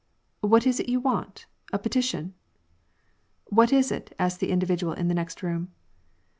[0.51, 1.45] "What is it you want?
[1.71, 2.33] A petition?"
[3.53, 5.71] '^ What is it?" asked the individual in the next room.